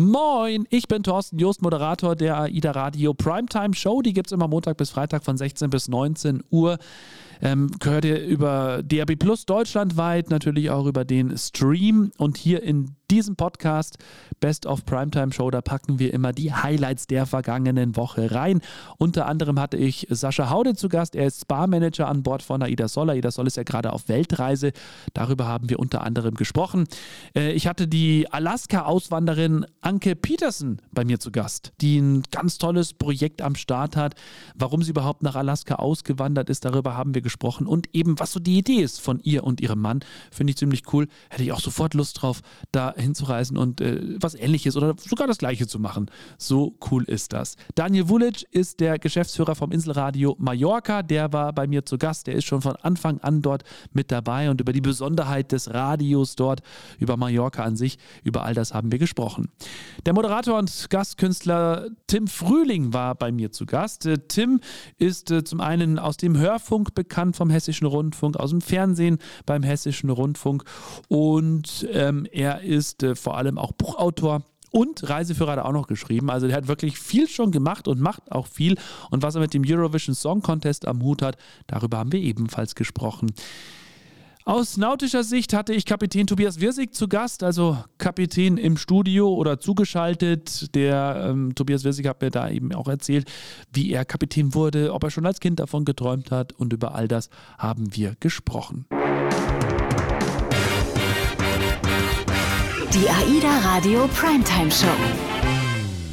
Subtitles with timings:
[0.00, 4.00] Moin, ich bin Thorsten Just, Moderator der AIDA Radio Primetime Show.
[4.00, 6.78] Die gibt es immer Montag bis Freitag von 16 bis 19 Uhr.
[7.40, 12.10] Ähm, gehört ihr über DRB Plus deutschlandweit, natürlich auch über den Stream.
[12.18, 13.96] Und hier in diesem Podcast
[14.40, 18.60] Best of Primetime Show, da packen wir immer die Highlights der vergangenen Woche rein.
[18.98, 21.16] Unter anderem hatte ich Sascha Haude zu Gast.
[21.16, 23.10] Er ist Spa-Manager an Bord von Aida Soll.
[23.10, 24.72] Aida Soll ist ja gerade auf Weltreise.
[25.14, 26.86] Darüber haben wir unter anderem gesprochen.
[27.34, 32.92] Äh, ich hatte die Alaska-Auswanderin Anke Petersen bei mir zu Gast, die ein ganz tolles
[32.92, 34.14] Projekt am Start hat.
[34.54, 37.27] Warum sie überhaupt nach Alaska ausgewandert ist, darüber haben wir gesprochen.
[37.66, 40.00] Und eben, was so die Idee ist von ihr und ihrem Mann,
[40.30, 41.08] finde ich ziemlich cool.
[41.30, 42.40] Hätte ich auch sofort Lust drauf,
[42.72, 46.10] da hinzureisen und äh, was ähnliches oder sogar das gleiche zu machen.
[46.38, 47.56] So cool ist das.
[47.74, 51.02] Daniel Vulic ist der Geschäftsführer vom Inselradio Mallorca.
[51.02, 52.26] Der war bei mir zu Gast.
[52.26, 56.36] Der ist schon von Anfang an dort mit dabei und über die Besonderheit des Radios
[56.36, 56.60] dort,
[56.98, 59.48] über Mallorca an sich, über all das haben wir gesprochen.
[60.06, 64.06] Der Moderator und Gastkünstler Tim Frühling war bei mir zu Gast.
[64.06, 64.60] Äh, Tim
[64.96, 69.62] ist äh, zum einen aus dem Hörfunk bekannt vom Hessischen Rundfunk, aus dem Fernsehen beim
[69.62, 70.64] Hessischen Rundfunk
[71.08, 75.72] und ähm, er ist ist äh, vor allem auch Buchautor und Reiseführer hat er auch
[75.72, 76.30] noch geschrieben.
[76.30, 78.76] Also der hat wirklich viel schon gemacht und macht auch viel.
[79.10, 82.74] Und was er mit dem Eurovision Song Contest am Hut hat, darüber haben wir ebenfalls
[82.74, 83.32] gesprochen.
[84.48, 89.60] Aus nautischer Sicht hatte ich Kapitän Tobias Wirsig zu Gast, also Kapitän im Studio oder
[89.60, 90.74] zugeschaltet.
[90.74, 93.30] Der ähm, Tobias Wirsig hat mir da eben auch erzählt,
[93.74, 97.08] wie er Kapitän wurde, ob er schon als Kind davon geträumt hat und über all
[97.08, 98.86] das haben wir gesprochen.
[102.94, 105.57] Die AIDA Radio Primetime Show.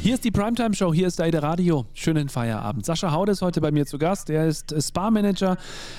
[0.06, 1.84] Hier ist die Primetime Show, hier ist AIDA Radio.
[1.92, 2.86] Schönen Feierabend.
[2.86, 4.30] Sascha Haude ist heute bei mir zu Gast.
[4.30, 5.56] Er ist Spa-Manager,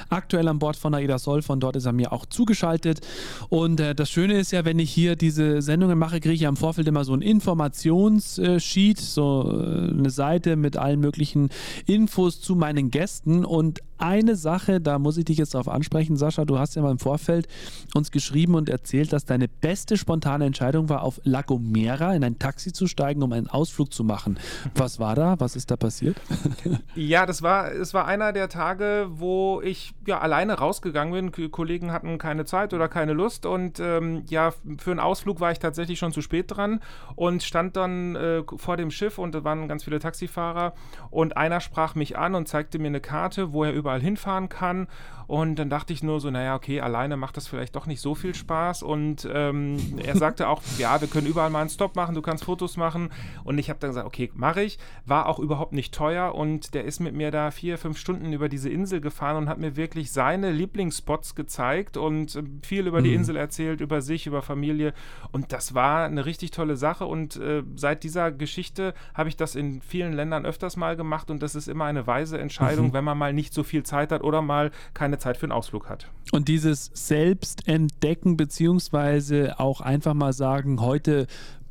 [0.08, 1.42] aktuell an Bord von AIDA Sol.
[1.42, 3.02] Von dort ist er mir auch zugeschaltet.
[3.50, 6.48] Und äh, das Schöne ist ja, wenn ich hier diese Sendungen mache, kriege ich ja
[6.48, 11.50] im Vorfeld immer so ein Informationssheet, so äh, eine Seite mit allen möglichen
[11.86, 13.44] Infos zu meinen Gästen.
[13.44, 16.46] Und eine Sache, da muss ich dich jetzt darauf ansprechen, Sascha.
[16.46, 17.48] Du hast ja mal im Vorfeld
[17.94, 22.40] uns geschrieben und erzählt, dass deine beste spontane Entscheidung war, auf La Gomera in ein
[22.40, 24.40] Taxi zu steigen, um einen Ausflug zu machen.
[24.76, 25.40] Was war da?
[25.40, 26.18] Was ist da passiert?
[26.96, 31.52] ja, das war, es war einer der Tage, wo ich ja alleine rausgegangen bin.
[31.52, 35.60] Kollegen hatten keine Zeit oder keine Lust und ähm, ja, für einen Ausflug war ich
[35.60, 36.80] tatsächlich schon zu spät dran
[37.16, 40.74] und stand dann äh, vor dem Schiff und da waren ganz viele Taxifahrer
[41.10, 44.50] und einer sprach mich an und zeigte mir eine Karte, wo er über überall hinfahren
[44.50, 44.88] kann.
[45.28, 48.16] Und dann dachte ich nur so, naja, okay, alleine macht das vielleicht doch nicht so
[48.16, 48.82] viel Spaß.
[48.82, 52.46] Und ähm, er sagte auch, ja, wir können überall mal einen Stop machen, du kannst
[52.46, 53.10] Fotos machen.
[53.44, 54.80] Und ich habe dann gesagt, okay, mache ich.
[55.06, 56.34] War auch überhaupt nicht teuer.
[56.34, 59.58] Und der ist mit mir da vier, fünf Stunden über diese Insel gefahren und hat
[59.58, 63.04] mir wirklich seine Lieblingsspots gezeigt und äh, viel über mhm.
[63.04, 64.94] die Insel erzählt, über sich, über Familie.
[65.34, 67.06] Und das war eine richtig tolle Sache.
[67.06, 71.30] Und äh, seit dieser Geschichte habe ich das in vielen Ländern öfters mal gemacht.
[71.30, 72.94] Und das ist immer eine weise Entscheidung, mhm.
[72.94, 75.90] wenn man mal nicht so viel Zeit hat oder mal keine Zeit für einen Ausflug
[75.90, 76.08] hat.
[76.32, 81.28] Und dieses Selbstentdecken beziehungsweise auch einfach mal sagen, heute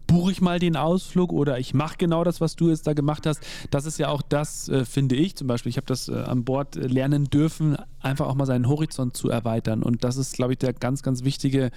[0.06, 3.26] buche ich mal den Ausflug oder ich mache genau das, was du jetzt da gemacht
[3.26, 3.40] hast.
[3.70, 5.70] Das ist ja auch das, äh, finde ich zum Beispiel.
[5.70, 9.28] Ich habe das äh, an Bord äh, lernen dürfen, einfach auch mal seinen Horizont zu
[9.28, 9.82] erweitern.
[9.82, 11.70] Und das ist, glaube ich, der ganz, ganz wichtige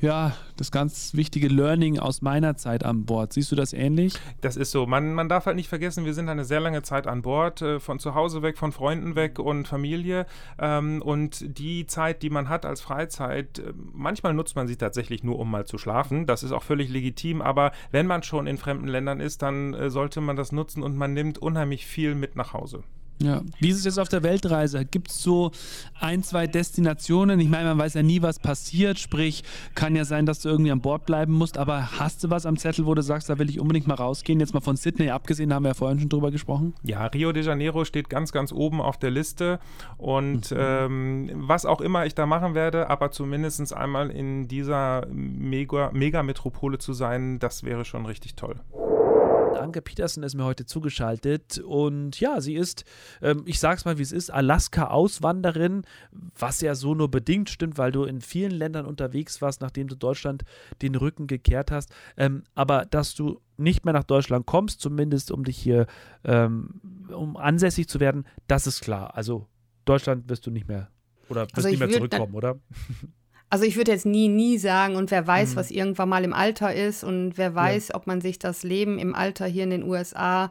[0.00, 3.32] ja, das ganz wichtige Learning aus meiner Zeit an Bord.
[3.32, 4.14] Siehst du das ähnlich?
[4.40, 4.86] Das ist so.
[4.86, 7.80] Man, man darf halt nicht vergessen, wir sind eine sehr lange Zeit an Bord, äh,
[7.80, 10.26] von zu Hause weg, von Freunden weg und Familie.
[10.58, 15.24] Ähm, und die Zeit, die man hat als Freizeit, äh, manchmal nutzt man sie tatsächlich
[15.24, 16.26] nur, um mal zu schlafen.
[16.26, 17.42] Das ist auch völlig legitim.
[17.42, 20.96] Aber wenn man schon in fremden Ländern ist, dann äh, sollte man das nutzen und
[20.96, 22.84] man nimmt unheimlich viel mit nach Hause.
[23.20, 23.42] Ja.
[23.58, 24.84] Wie ist es jetzt auf der Weltreise?
[24.84, 25.50] Gibt es so
[25.98, 27.40] ein, zwei Destinationen?
[27.40, 28.98] Ich meine, man weiß ja nie, was passiert.
[28.98, 29.42] Sprich,
[29.74, 31.58] kann ja sein, dass du irgendwie an Bord bleiben musst.
[31.58, 34.40] Aber hast du was am Zettel, wo du sagst, da will ich unbedingt mal rausgehen?
[34.40, 36.74] Jetzt mal von Sydney abgesehen, da haben wir ja vorhin schon drüber gesprochen.
[36.82, 39.58] Ja, Rio de Janeiro steht ganz, ganz oben auf der Liste.
[39.96, 40.56] Und mhm.
[40.58, 46.78] ähm, was auch immer ich da machen werde, aber zumindest einmal in dieser Mega-Metropole Mega
[46.78, 48.56] zu sein, das wäre schon richtig toll.
[49.68, 52.84] Anke Petersen ist mir heute zugeschaltet und ja, sie ist,
[53.20, 55.82] ähm, ich sag's mal wie es ist, Alaska-Auswanderin,
[56.38, 59.94] was ja so nur bedingt stimmt, weil du in vielen Ländern unterwegs warst, nachdem du
[59.94, 60.44] Deutschland
[60.80, 61.92] den Rücken gekehrt hast.
[62.16, 65.86] Ähm, aber dass du nicht mehr nach Deutschland kommst, zumindest um dich hier,
[66.24, 66.80] ähm,
[67.14, 69.14] um ansässig zu werden, das ist klar.
[69.16, 69.46] Also
[69.84, 70.88] Deutschland wirst du nicht mehr
[71.28, 72.58] oder wirst also nicht mehr zurückkommen, oder?
[73.50, 75.56] Also ich würde jetzt nie, nie sagen, und wer weiß, mhm.
[75.56, 77.94] was irgendwann mal im Alter ist und wer weiß, ja.
[77.94, 80.50] ob man sich das Leben im Alter hier in den USA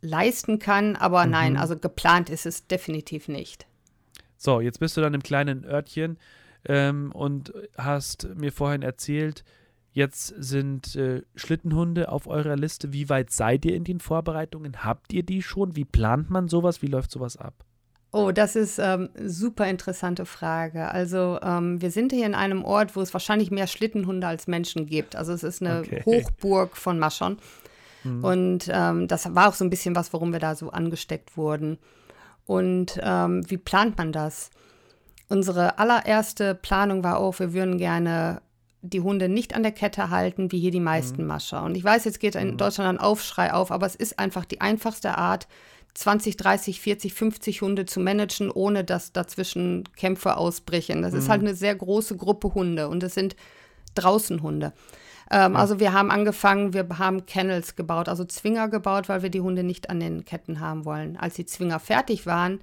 [0.00, 0.96] leisten kann.
[0.96, 1.30] Aber mhm.
[1.30, 3.66] nein, also geplant ist es definitiv nicht.
[4.36, 6.18] So, jetzt bist du dann im kleinen Örtchen
[6.66, 9.44] ähm, und hast mir vorhin erzählt,
[9.92, 12.94] Jetzt sind äh, Schlittenhunde auf eurer Liste.
[12.94, 14.84] Wie weit seid ihr in den Vorbereitungen?
[14.84, 15.76] Habt ihr die schon?
[15.76, 16.80] Wie plant man sowas?
[16.80, 17.66] Wie läuft sowas ab?
[18.14, 20.90] Oh, das ist ähm, super interessante Frage.
[20.90, 24.84] Also ähm, wir sind hier in einem Ort, wo es wahrscheinlich mehr Schlittenhunde als Menschen
[24.84, 25.16] gibt.
[25.16, 26.02] Also es ist eine okay.
[26.04, 27.38] Hochburg von Maschern.
[28.04, 28.24] Mhm.
[28.24, 31.78] Und ähm, das war auch so ein bisschen was, warum wir da so angesteckt wurden.
[32.44, 34.50] Und ähm, wie plant man das?
[35.28, 38.42] Unsere allererste Planung war auch, wir würden gerne
[38.82, 41.28] die Hunde nicht an der Kette halten, wie hier die meisten mhm.
[41.28, 41.62] Mascher.
[41.62, 42.56] Und ich weiß, jetzt geht in mhm.
[42.58, 45.46] Deutschland ein Aufschrei auf, aber es ist einfach die einfachste Art,
[45.94, 51.02] 20, 30, 40, 50 Hunde zu managen, ohne dass dazwischen Kämpfe ausbrechen.
[51.02, 51.18] Das mhm.
[51.18, 53.36] ist halt eine sehr große Gruppe Hunde und es sind
[53.94, 54.72] Draußenhunde.
[55.30, 55.58] Ähm, ja.
[55.58, 59.64] Also wir haben angefangen, wir haben Kennels gebaut, also Zwinger gebaut, weil wir die Hunde
[59.64, 61.16] nicht an den Ketten haben wollen.
[61.16, 62.60] Als die Zwinger fertig waren,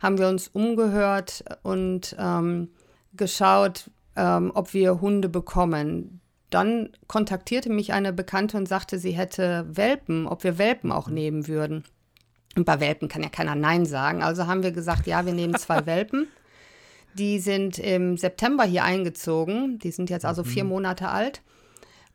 [0.00, 2.70] haben wir uns umgehört und ähm,
[3.14, 6.20] geschaut, ähm, ob wir Hunde bekommen.
[6.50, 11.14] Dann kontaktierte mich eine Bekannte und sagte, sie hätte Welpen, ob wir Welpen auch mhm.
[11.14, 11.84] nehmen würden.
[12.58, 14.20] Und bei Welpen kann ja keiner Nein sagen.
[14.20, 16.26] Also haben wir gesagt, ja, wir nehmen zwei Welpen.
[17.14, 19.78] Die sind im September hier eingezogen.
[19.78, 20.70] Die sind jetzt also vier mhm.
[20.70, 21.40] Monate alt.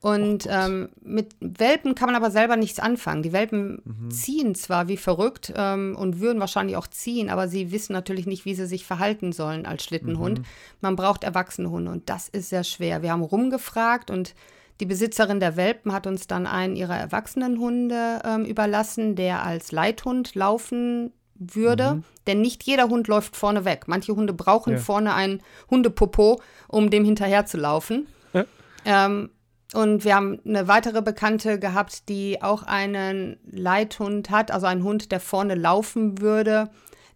[0.02, 3.24] Und ähm, mit Welpen kann man aber selber nichts anfangen.
[3.24, 4.12] Die Welpen mhm.
[4.12, 8.44] ziehen zwar wie verrückt ähm, und würden wahrscheinlich auch ziehen, aber sie wissen natürlich nicht,
[8.44, 10.40] wie sie sich verhalten sollen als Schlittenhund.
[10.40, 10.46] Mhm.
[10.82, 13.02] Man braucht erwachsene Hunde und das ist sehr schwer.
[13.02, 14.36] Wir haben rumgefragt und
[14.80, 19.72] die Besitzerin der Welpen hat uns dann einen ihrer erwachsenen Hunde ähm, überlassen, der als
[19.72, 21.96] Leithund laufen würde.
[21.96, 22.04] Mhm.
[22.28, 23.84] Denn nicht jeder Hund läuft vorne weg.
[23.88, 24.80] Manche Hunde brauchen ja.
[24.80, 28.08] vorne einen Hundepopo, um dem hinterher zu laufen.
[28.34, 28.46] Ja.
[28.86, 29.30] Ähm,
[29.74, 35.12] und wir haben eine weitere Bekannte gehabt, die auch einen Leithund hat, also einen Hund,
[35.12, 36.70] der vorne laufen würde,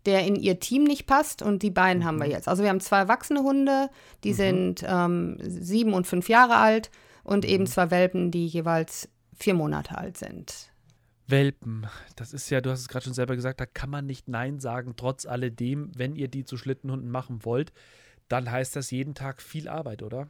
[0.07, 1.41] der in ihr Team nicht passt.
[1.41, 2.05] Und die beiden mhm.
[2.05, 2.31] haben wir mhm.
[2.31, 2.47] jetzt.
[2.47, 3.89] Also wir haben zwei erwachsene Hunde,
[4.23, 4.35] die mhm.
[4.35, 6.91] sind ähm, sieben und fünf Jahre alt
[7.27, 7.67] und eben mhm.
[7.67, 10.71] zwei Welpen, die jeweils vier Monate alt sind.
[11.27, 11.85] Welpen,
[12.15, 14.59] das ist ja, du hast es gerade schon selber gesagt, da kann man nicht Nein
[14.59, 17.73] sagen, trotz alledem, wenn ihr die zu Schlittenhunden machen wollt,
[18.29, 20.29] dann heißt das jeden Tag viel Arbeit, oder?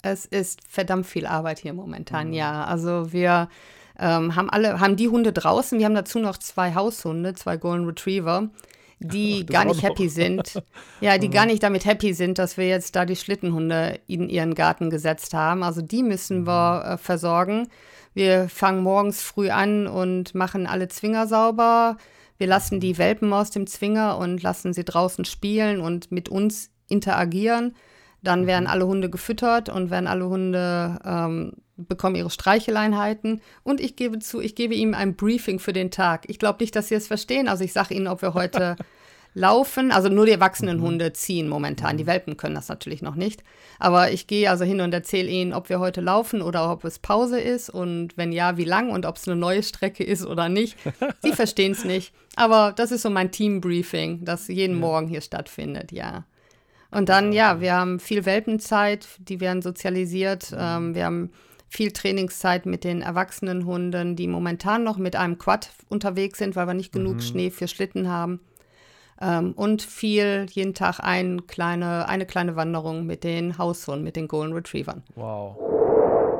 [0.00, 2.32] Es ist verdammt viel Arbeit hier momentan, mhm.
[2.32, 2.64] ja.
[2.64, 3.50] Also wir
[3.98, 7.86] ähm, haben alle, haben die Hunde draußen, wir haben dazu noch zwei Haushunde, zwei Golden
[7.86, 8.48] Retriever
[8.98, 10.62] die Ach, gar nicht happy sind.
[11.00, 11.32] Ja, die mhm.
[11.32, 15.34] gar nicht damit happy sind, dass wir jetzt da die Schlittenhunde in ihren Garten gesetzt
[15.34, 15.62] haben.
[15.62, 16.46] Also die müssen mhm.
[16.46, 17.68] wir äh, versorgen.
[18.14, 21.98] Wir fangen morgens früh an und machen alle Zwinger sauber.
[22.38, 26.70] Wir lassen die Welpen aus dem Zwinger und lassen sie draußen spielen und mit uns
[26.88, 27.74] interagieren.
[28.22, 28.70] Dann werden mhm.
[28.70, 33.40] alle Hunde gefüttert und werden alle Hunde ähm, bekommen ihre Streicheleinheiten.
[33.62, 36.24] Und ich gebe zu, ich gebe ihm ein Briefing für den Tag.
[36.28, 37.48] Ich glaube nicht, dass sie es verstehen.
[37.48, 38.76] Also ich sage ihnen, ob wir heute
[39.34, 39.92] laufen.
[39.92, 40.82] Also nur die erwachsenen mhm.
[40.82, 41.98] Hunde ziehen momentan.
[41.98, 42.08] Die mhm.
[42.08, 43.44] Welpen können das natürlich noch nicht.
[43.78, 46.98] Aber ich gehe also hin und erzähle ihnen, ob wir heute laufen oder ob es
[46.98, 50.48] Pause ist und wenn ja, wie lang und ob es eine neue Strecke ist oder
[50.48, 50.76] nicht.
[51.22, 52.14] Sie verstehen es nicht.
[52.34, 54.80] Aber das ist so mein Team-Briefing, das jeden ja.
[54.80, 56.24] Morgen hier stattfindet, ja.
[56.90, 60.52] Und dann, ja, wir haben viel Welpenzeit, die werden sozialisiert.
[60.52, 60.58] Mhm.
[60.58, 61.30] Ähm, wir haben
[61.76, 66.66] viel Trainingszeit mit den erwachsenen Hunden, die momentan noch mit einem Quad unterwegs sind, weil
[66.66, 67.20] wir nicht genug mhm.
[67.20, 68.40] Schnee für Schlitten haben.
[69.20, 74.26] Ähm, und viel, jeden Tag ein kleine, eine kleine Wanderung mit den Haushunden, mit den
[74.26, 75.02] Golden Retrievern.
[75.16, 75.75] Wow.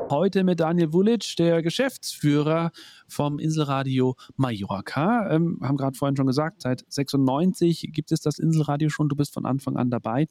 [0.09, 2.71] Heute mit Daniel Vulic, der Geschäftsführer
[3.09, 5.29] vom Inselradio Mallorca.
[5.29, 9.09] Ähm, haben gerade vorhin schon gesagt, seit 96 gibt es das Inselradio schon.
[9.09, 10.29] Du bist von Anfang an dabei.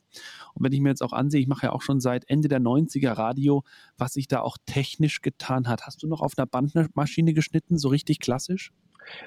[0.54, 2.58] Und wenn ich mir jetzt auch ansehe, ich mache ja auch schon seit Ende der
[2.58, 3.64] 90er Radio,
[3.98, 5.82] was sich da auch technisch getan hat.
[5.82, 8.72] Hast du noch auf einer Bandmaschine geschnitten, so richtig klassisch?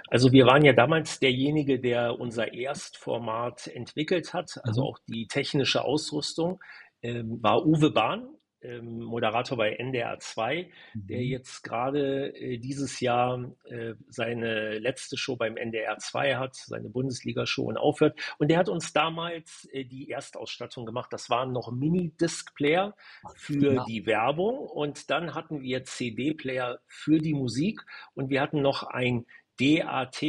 [0.10, 4.88] Also wir waren ja damals derjenige, der unser Erstformat entwickelt hat, also mhm.
[4.88, 6.60] auch die technische Ausrüstung,
[7.03, 8.27] ähm, war Uwe Bahn,
[8.62, 11.08] ähm, Moderator bei NDR 2, mhm.
[11.08, 16.89] der jetzt gerade äh, dieses Jahr äh, seine letzte Show beim NDR 2 hat, seine
[16.89, 18.20] Bundesliga-Show und aufhört.
[18.38, 21.12] Und der hat uns damals äh, die Erstausstattung gemacht.
[21.13, 22.96] Das waren noch Mini-Disc-Player
[23.36, 23.86] für ja.
[23.86, 27.82] die Werbung und dann hatten wir CD-Player für die Musik
[28.13, 29.25] und wir hatten noch ein
[29.60, 30.22] DAT,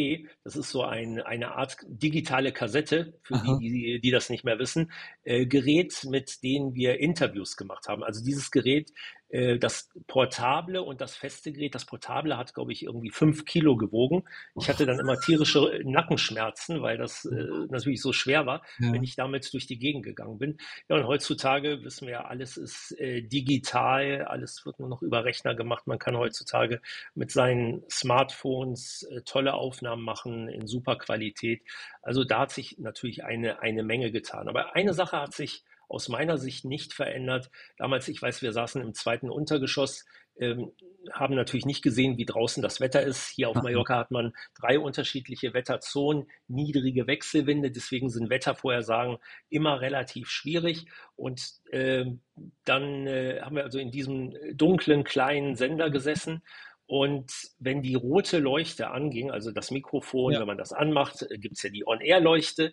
[0.44, 4.58] das ist so ein, eine Art digitale Kassette, für die, die, die das nicht mehr
[4.58, 4.90] wissen,
[5.22, 8.02] äh, Gerät, mit denen wir Interviews gemacht haben.
[8.02, 8.90] Also dieses Gerät
[9.58, 14.24] das Portable und das feste Gerät, das Portable hat, glaube ich, irgendwie fünf Kilo gewogen.
[14.56, 18.92] Ich hatte dann immer tierische Nackenschmerzen, weil das äh, natürlich so schwer war, ja.
[18.92, 20.58] wenn ich damit durch die Gegend gegangen bin.
[20.88, 25.24] Ja, und heutzutage wissen wir ja, alles ist äh, digital, alles wird nur noch über
[25.24, 25.86] Rechner gemacht.
[25.86, 26.80] Man kann heutzutage
[27.14, 31.62] mit seinen Smartphones äh, tolle Aufnahmen machen in super Qualität.
[32.02, 34.48] Also da hat sich natürlich eine, eine Menge getan.
[34.48, 37.50] Aber eine Sache hat sich aus meiner Sicht nicht verändert.
[37.76, 40.06] Damals, ich weiß, wir saßen im zweiten Untergeschoss,
[40.38, 40.72] ähm,
[41.12, 43.28] haben natürlich nicht gesehen, wie draußen das Wetter ist.
[43.28, 49.18] Hier auf Mallorca hat man drei unterschiedliche Wetterzonen, niedrige Wechselwinde, deswegen sind Wettervorhersagen
[49.48, 50.86] immer relativ schwierig.
[51.16, 51.42] Und
[51.72, 52.06] äh,
[52.64, 56.42] dann äh, haben wir also in diesem dunklen kleinen Sender gesessen
[56.90, 57.30] und
[57.60, 60.40] wenn die rote Leuchte anging, also das Mikrofon, ja.
[60.40, 62.72] wenn man das anmacht, äh, gibt es ja die On-Air-Leuchte,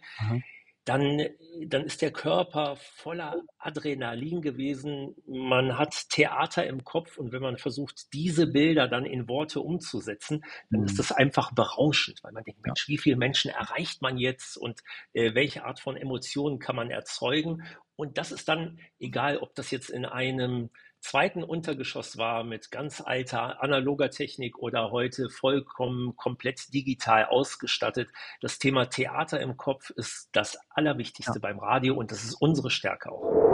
[0.87, 1.21] dann,
[1.65, 5.15] dann ist der Körper voller Adrenalin gewesen.
[5.27, 10.45] Man hat Theater im Kopf und wenn man versucht, diese Bilder dann in Worte umzusetzen,
[10.69, 10.85] dann mhm.
[10.85, 14.81] ist das einfach berauschend, weil man denkt, Mensch, wie viele Menschen erreicht man jetzt und
[15.11, 17.63] äh, welche Art von Emotionen kann man erzeugen?
[17.97, 20.69] Und das ist dann egal, ob das jetzt in einem
[21.01, 28.09] zweiten Untergeschoss war mit ganz alter analoger Technik oder heute vollkommen komplett digital ausgestattet.
[28.41, 31.39] Das Thema Theater im Kopf ist das Allerwichtigste ja.
[31.39, 33.47] beim Radio und das ist unsere Stärke auch.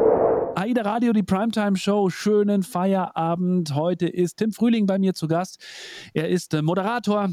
[0.55, 2.09] AIDA Radio, die Primetime Show.
[2.09, 3.73] Schönen Feierabend.
[3.73, 5.59] Heute ist Tim Frühling bei mir zu Gast.
[6.13, 7.29] Er ist äh, Moderator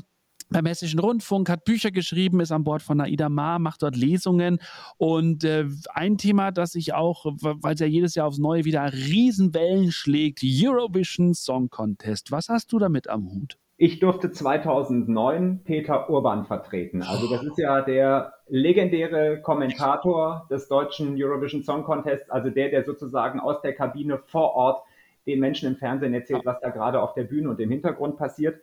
[0.51, 4.59] beim Hessischen Rundfunk, hat Bücher geschrieben, ist an Bord von Aida Ma, macht dort Lesungen.
[4.99, 8.93] Und äh, ein Thema, das sich auch, weil es ja jedes Jahr aufs Neue wieder
[8.93, 12.33] Riesenwellen schlägt, Eurovision Song Contest.
[12.33, 13.57] Was hast du damit am Hut?
[13.83, 17.03] Ich durfte 2009 Peter Urban vertreten.
[17.03, 22.85] Also das ist ja der legendäre Kommentator des deutschen Eurovision Song Contests, also der, der
[22.85, 24.83] sozusagen aus der Kabine vor Ort
[25.27, 28.61] den Menschen im Fernsehen erzählt, was da gerade auf der Bühne und im Hintergrund passiert.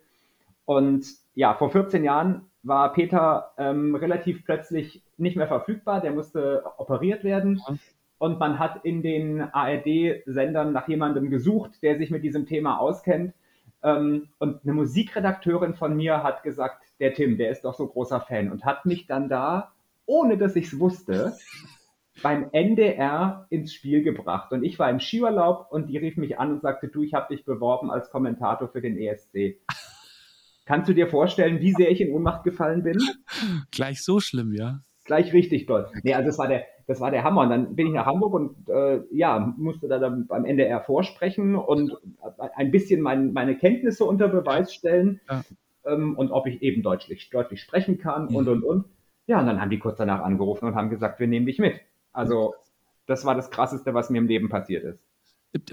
[0.67, 6.01] Und ja, vor 14 Jahren war Peter ähm, relativ plötzlich nicht mehr verfügbar.
[6.01, 7.61] Der musste operiert werden.
[8.17, 13.33] Und man hat in den ARD-Sendern nach jemandem gesucht, der sich mit diesem Thema auskennt.
[13.81, 18.19] Ähm, und eine Musikredakteurin von mir hat gesagt, der Tim, der ist doch so großer
[18.19, 19.71] Fan und hat mich dann da,
[20.05, 21.33] ohne dass ich es wusste,
[22.21, 24.51] beim NDR ins Spiel gebracht.
[24.51, 27.33] Und ich war im Skiurlaub und die rief mich an und sagte, du, ich habe
[27.33, 29.59] dich beworben als Kommentator für den ESC.
[30.67, 32.97] Kannst du dir vorstellen, wie sehr ich in Ohnmacht gefallen bin?
[33.71, 34.81] Gleich so schlimm, ja.
[35.05, 35.93] Gleich richtig dort.
[36.03, 37.43] Nee, also das war der, das war der Hammer.
[37.43, 41.55] Und dann bin ich nach Hamburg und äh, ja, musste da dann beim NDR vorsprechen
[41.55, 41.93] und
[42.37, 45.41] ein bisschen mein, meine Kenntnisse unter Beweis stellen ja.
[45.85, 48.85] ähm, und ob ich eben deutlich, deutlich sprechen kann und und und.
[49.25, 51.79] Ja, und dann haben die kurz danach angerufen und haben gesagt, wir nehmen dich mit.
[52.11, 52.55] Also
[53.05, 54.99] das war das Krasseste, was mir im Leben passiert ist.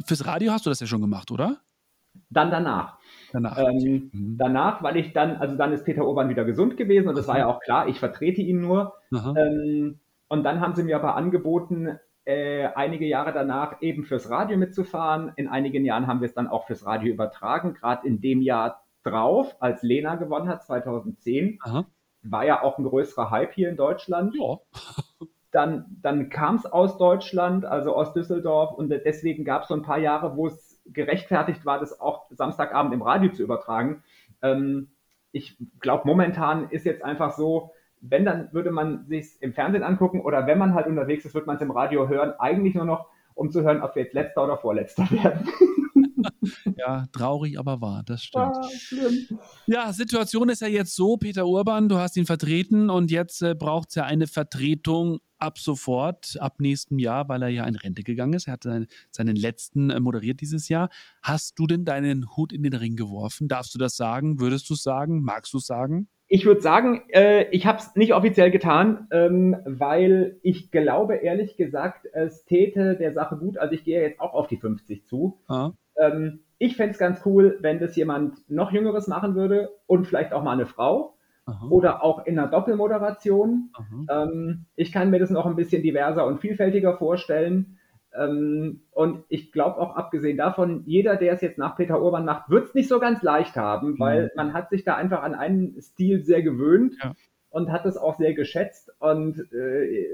[0.06, 1.58] Fürs Radio hast du das ja schon gemacht, oder?
[2.30, 2.98] Dann danach.
[3.32, 3.58] Danach.
[3.58, 4.36] Ähm, mhm.
[4.38, 7.38] danach, weil ich dann, also dann ist Peter Urban wieder gesund gewesen und das war
[7.38, 8.94] ja auch klar, ich vertrete ihn nur.
[9.12, 14.56] Ähm, und dann haben sie mir aber angeboten, äh, einige Jahre danach eben fürs Radio
[14.56, 15.32] mitzufahren.
[15.36, 18.82] In einigen Jahren haben wir es dann auch fürs Radio übertragen, gerade in dem Jahr
[19.04, 21.58] drauf, als Lena gewonnen hat, 2010.
[21.62, 21.86] Aha.
[22.22, 24.34] War ja auch ein größerer Hype hier in Deutschland.
[24.34, 24.58] Ja.
[25.52, 29.82] dann dann kam es aus Deutschland, also aus Düsseldorf, und deswegen gab es so ein
[29.82, 34.02] paar Jahre, wo es gerechtfertigt war, das auch Samstagabend im Radio zu übertragen.
[34.42, 34.88] Ähm,
[35.32, 40.20] ich glaube, momentan ist jetzt einfach so, wenn, dann würde man sich im Fernsehen angucken
[40.20, 42.34] oder wenn man halt unterwegs ist, wird man es im Radio hören.
[42.38, 45.48] Eigentlich nur noch, um zu hören, ob wir jetzt letzter oder vorletzter werden.
[46.76, 48.56] Ja, traurig, aber wahr, das stimmt.
[48.56, 48.68] Ah,
[49.66, 53.54] ja, Situation ist ja jetzt so, Peter Urban, du hast ihn vertreten und jetzt äh,
[53.54, 58.02] braucht es ja eine Vertretung ab sofort, ab nächstem Jahr, weil er ja in Rente
[58.02, 58.46] gegangen ist.
[58.46, 60.88] Er hat seinen, seinen letzten äh, moderiert dieses Jahr.
[61.22, 63.48] Hast du denn deinen Hut in den Ring geworfen?
[63.48, 64.40] Darfst du das sagen?
[64.40, 65.22] Würdest du es sagen?
[65.22, 66.08] Magst du es sagen?
[66.34, 71.56] Ich würde sagen, äh, ich habe es nicht offiziell getan, ähm, weil ich glaube, ehrlich
[71.56, 73.56] gesagt, es täte der Sache gut.
[73.56, 75.38] Also ich gehe jetzt auch auf die 50 zu.
[75.46, 75.70] Ah.
[75.96, 80.32] Ähm, ich fände es ganz cool, wenn das jemand noch Jüngeres machen würde und vielleicht
[80.32, 81.14] auch mal eine Frau.
[81.46, 81.68] Aha.
[81.68, 83.70] oder auch in einer Doppelmoderation.
[84.10, 87.78] Ähm, ich kann mir das noch ein bisschen diverser und vielfältiger vorstellen.
[88.16, 92.48] Ähm, und ich glaube auch abgesehen davon, jeder, der es jetzt nach Peter Urban macht,
[92.48, 93.98] wird es nicht so ganz leicht haben, mhm.
[93.98, 97.12] weil man hat sich da einfach an einen Stil sehr gewöhnt ja.
[97.50, 98.92] und hat es auch sehr geschätzt.
[99.00, 100.06] Und äh,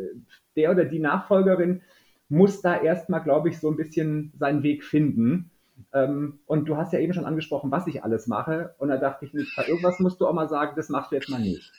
[0.56, 1.82] der oder die Nachfolgerin
[2.28, 5.50] muss da erstmal, glaube ich, so ein bisschen seinen Weg finden.
[5.92, 8.74] Ähm, und du hast ja eben schon angesprochen, was ich alles mache.
[8.78, 11.16] Und da dachte ich nicht, bei irgendwas musst du auch mal sagen, das machst du
[11.16, 11.72] jetzt mal nicht.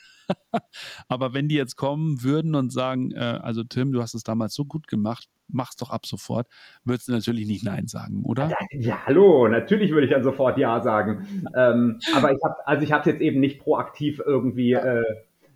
[1.08, 4.54] Aber wenn die jetzt kommen würden und sagen, äh, also Tim, du hast es damals
[4.54, 6.46] so gut gemacht, mach's doch ab sofort,
[6.84, 8.48] würdest du natürlich nicht Nein sagen, oder?
[8.48, 11.26] Ja, ja hallo, natürlich würde ich dann sofort Ja sagen.
[11.54, 15.02] Ähm, aber ich habe, also ich habe jetzt eben nicht proaktiv irgendwie äh,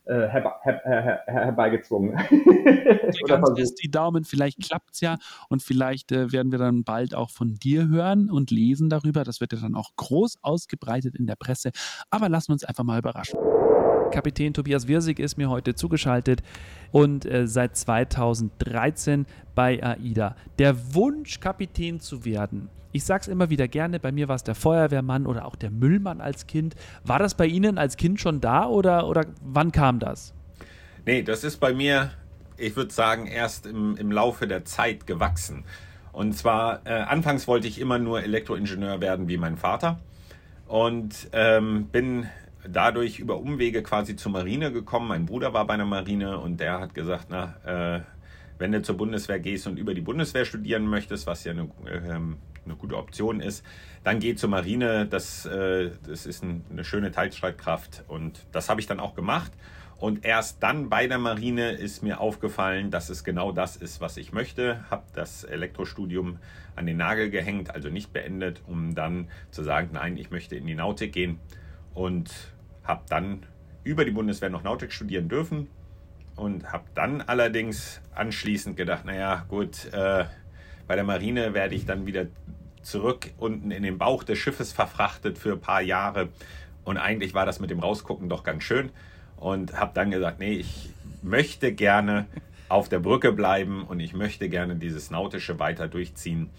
[0.07, 2.17] äh, herbe her her herbeigezwungen.
[3.27, 5.17] Ganz die Daumen, vielleicht klappt es ja
[5.49, 9.25] und vielleicht äh, werden wir dann bald auch von dir hören und lesen darüber.
[9.25, 11.71] Das wird ja dann auch groß ausgebreitet in der Presse.
[12.11, 13.39] Aber lassen wir uns einfach mal überraschen.
[14.17, 16.43] Kapitän Tobias Wirsig ist mir heute zugeschaltet
[16.91, 20.37] und äh, seit 2013 bei AIDA.
[20.59, 24.43] Der Wunsch, Kapitän zu werden, ich sage es immer wieder gerne, bei mir war es
[24.43, 26.77] der Feuerwehrmann oder auch der Müllmann als Kind.
[27.05, 30.33] War das bei Ihnen als Kind schon da oder, oder wann kam das?
[31.05, 32.11] Nee, das ist bei mir,
[32.57, 35.65] ich würde sagen, erst im, im Laufe der Zeit gewachsen.
[36.13, 40.01] Und zwar, äh, anfangs wollte ich immer nur Elektroingenieur werden wie mein Vater
[40.67, 42.27] und ähm, bin
[42.69, 45.09] dadurch über Umwege quasi zur Marine gekommen.
[45.09, 48.01] Mein Bruder war bei der Marine und der hat gesagt, na, äh,
[48.59, 52.11] wenn du zur Bundeswehr gehst und über die Bundeswehr studieren möchtest, was ja eine, äh,
[52.11, 53.65] eine gute Option ist,
[54.05, 55.07] dann geh zur Marine.
[55.07, 59.53] Das, äh, das ist ein, eine schöne Teilstreitkraft und das habe ich dann auch gemacht.
[59.99, 64.19] Und erst dann bei der Marine ist mir aufgefallen, dass es genau das ist, was
[64.19, 64.85] ich möchte.
[64.91, 66.39] Habe das Elektrostudium
[66.75, 70.67] an den Nagel gehängt, also nicht beendet, um dann zu sagen, nein, ich möchte in
[70.67, 71.41] die Nautik gehen.
[71.95, 72.31] Und
[72.87, 73.43] habe dann
[73.85, 75.69] über die Bundeswehr noch Nautik studieren dürfen
[76.35, 80.25] und habe dann allerdings anschließend gedacht, naja gut, äh,
[80.87, 82.27] bei der Marine werde ich dann wieder
[82.83, 86.29] zurück unten in den Bauch des Schiffes verfrachtet für ein paar Jahre.
[86.85, 88.91] Und eigentlich war das mit dem Rausgucken doch ganz schön.
[89.37, 90.91] Und habe dann gesagt, nee, ich
[91.23, 92.27] möchte gerne
[92.69, 96.51] auf der Brücke bleiben und ich möchte gerne dieses Nautische weiter durchziehen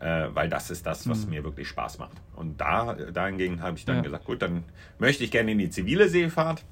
[0.00, 1.30] äh, weil das ist das, was mhm.
[1.30, 2.16] mir wirklich Spaß macht.
[2.34, 4.02] Und da, dahingegen habe ich dann ja.
[4.02, 4.64] gesagt, gut, dann
[4.98, 6.64] möchte ich gerne in die zivile Seefahrt.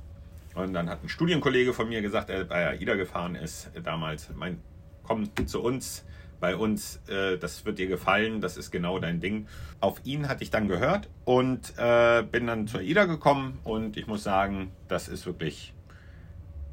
[0.55, 4.61] Und dann hat ein Studienkollege von mir gesagt, der bei AIDA gefahren ist damals, mein,
[5.03, 6.05] komm zu uns,
[6.39, 9.49] bei uns, äh, das wird dir gefallen, das ist genau dein Ding.
[9.81, 14.07] Auf ihn hatte ich dann gehört und äh, bin dann zur AIDA gekommen und ich
[14.07, 15.73] muss sagen, das ist wirklich,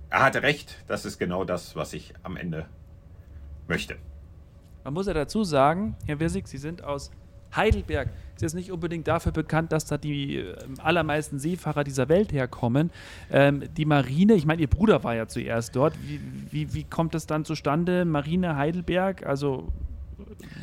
[0.10, 2.66] er hatte recht, das ist genau das, was ich am Ende
[3.68, 3.96] möchte.
[4.84, 7.12] Man muss ja dazu sagen, Herr Wissig, Sie sind aus
[7.56, 8.10] Heidelberg.
[8.36, 12.92] Ist jetzt nicht unbedingt dafür bekannt, dass da die äh, allermeisten Seefahrer dieser Welt herkommen.
[13.30, 15.94] Ähm, die Marine, ich meine, Ihr Bruder war ja zuerst dort.
[16.08, 16.20] Wie,
[16.50, 18.06] wie, wie kommt das dann zustande?
[18.06, 19.68] Marine Heidelberg, also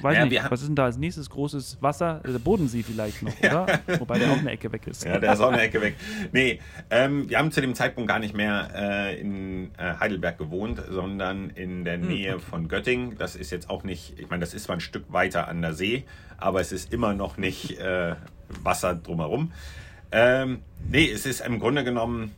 [0.02, 2.20] weiß ja, nicht, was ist denn da als nächstes großes Wasser?
[2.26, 3.80] Der Bodensee vielleicht noch, oder?
[3.98, 5.04] Wobei der auch eine Ecke weg ist.
[5.04, 5.96] Ja, der ist auch eine Ecke weg.
[6.32, 10.82] Nee, ähm, wir haben zu dem Zeitpunkt gar nicht mehr äh, in äh, Heidelberg gewohnt,
[10.88, 12.44] sondern in der hm, Nähe okay.
[12.50, 13.18] von Göttingen.
[13.18, 15.74] Das ist jetzt auch nicht, ich meine, das ist zwar ein Stück weiter an der
[15.74, 16.04] See,
[16.36, 18.14] aber es ist immer noch nicht äh,
[18.62, 19.52] Wasser drumherum.
[20.10, 22.34] Ähm, nee, es ist im Grunde genommen,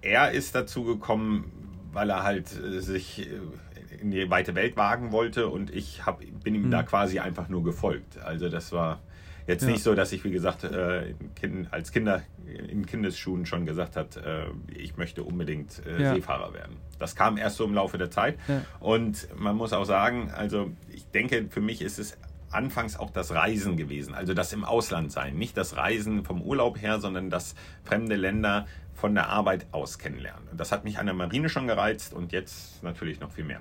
[0.00, 1.50] er ist dazu gekommen,
[1.92, 6.20] weil er halt äh, sich äh, in die weite Welt wagen wollte und ich hab,
[6.42, 6.70] bin ihm mhm.
[6.70, 8.18] da quasi einfach nur gefolgt.
[8.18, 9.00] Also das war
[9.46, 9.70] jetzt ja.
[9.70, 12.22] nicht so, dass ich, wie gesagt, äh, kind, als Kinder
[12.68, 16.14] in Kindesschuhen schon gesagt hat, äh, ich möchte unbedingt äh, ja.
[16.14, 16.76] Seefahrer werden.
[16.98, 18.38] Das kam erst so im Laufe der Zeit.
[18.48, 18.62] Ja.
[18.80, 22.16] Und man muss auch sagen, also ich denke, für mich ist es
[22.50, 25.36] anfangs auch das Reisen gewesen, also das im Ausland sein.
[25.36, 30.48] Nicht das Reisen vom Urlaub her, sondern das fremde Länder von der Arbeit aus kennenlernen.
[30.56, 33.60] Das hat mich an der Marine schon gereizt und jetzt natürlich noch viel mehr.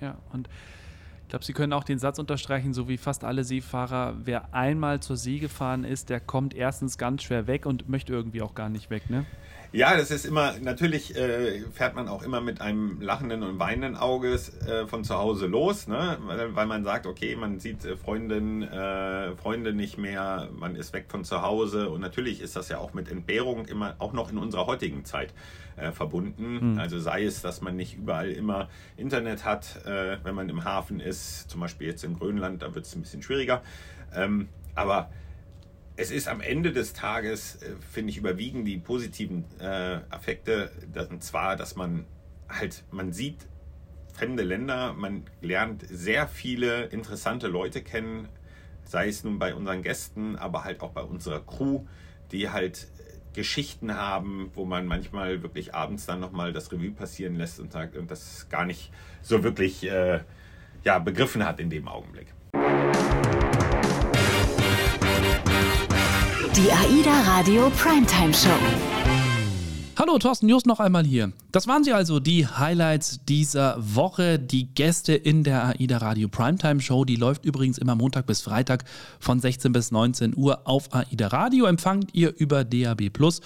[0.00, 0.48] Ja, und
[1.26, 5.00] ich glaube, Sie können auch den Satz unterstreichen, so wie fast alle Seefahrer, wer einmal
[5.00, 8.68] zur See gefahren ist, der kommt erstens ganz schwer weg und möchte irgendwie auch gar
[8.68, 9.26] nicht weg, ne?
[9.72, 13.96] Ja, das ist immer, natürlich äh, fährt man auch immer mit einem lachenden und weinenden
[13.96, 16.18] Auge äh, von zu Hause los, ne?
[16.26, 20.92] weil, weil man sagt, okay, man sieht äh, Freundin, äh, Freunde nicht mehr, man ist
[20.92, 24.30] weg von zu Hause und natürlich ist das ja auch mit Entbehrung immer, auch noch
[24.30, 25.34] in unserer heutigen Zeit
[25.76, 26.72] äh, verbunden.
[26.72, 26.78] Mhm.
[26.78, 31.00] Also sei es, dass man nicht überall immer Internet hat, äh, wenn man im Hafen
[31.00, 33.62] ist, zum Beispiel jetzt in Grönland, da wird es ein bisschen schwieriger.
[34.14, 35.10] Ähm, aber
[35.96, 40.70] es ist am Ende des Tages, äh, finde ich, überwiegen die positiven äh, Affekte.
[41.10, 42.04] Und zwar, dass man
[42.48, 43.46] halt, man sieht
[44.12, 48.28] fremde Länder, man lernt sehr viele interessante Leute kennen,
[48.84, 51.84] sei es nun bei unseren Gästen, aber halt auch bei unserer Crew,
[52.32, 52.88] die halt
[53.34, 57.94] Geschichten haben, wo man manchmal wirklich abends dann nochmal das Revue passieren lässt und sagt,
[58.08, 58.90] das gar nicht
[59.22, 60.20] so wirklich äh,
[60.84, 62.28] ja, begriffen hat in dem Augenblick.
[66.56, 68.48] Die AIDA Radio Primetime Show.
[69.98, 71.32] Hallo, Thorsten Just noch einmal hier.
[71.52, 74.38] Das waren sie also, die Highlights dieser Woche.
[74.38, 78.84] Die Gäste in der AIDA Radio Primetime Show, die läuft übrigens immer Montag bis Freitag
[79.20, 81.66] von 16 bis 19 Uhr auf AIDA Radio.
[81.66, 83.42] Empfangt ihr über DAB Plus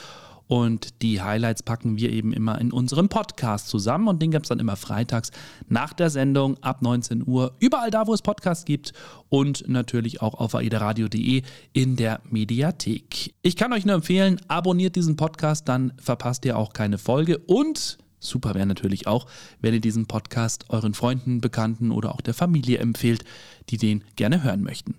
[0.51, 4.49] und die Highlights packen wir eben immer in unserem Podcast zusammen und den gibt es
[4.49, 5.31] dann immer freitags
[5.69, 7.55] nach der Sendung ab 19 Uhr.
[7.61, 8.93] Überall da, wo es Podcasts gibt
[9.29, 13.33] und natürlich auch auf aideradio.de in der Mediathek.
[13.43, 17.99] Ich kann euch nur empfehlen, abonniert diesen Podcast, dann verpasst ihr auch keine Folge und
[18.23, 19.27] Super wäre natürlich auch,
[19.61, 23.25] wenn ihr diesen Podcast euren Freunden, Bekannten oder auch der Familie empfehlt,
[23.71, 24.97] die den gerne hören möchten.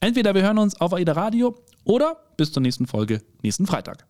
[0.00, 4.04] Entweder wir hören uns auf AIDA Radio oder bis zur nächsten Folge nächsten Freitag.